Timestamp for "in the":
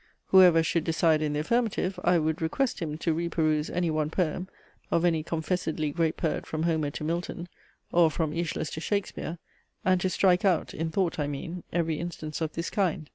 1.21-1.41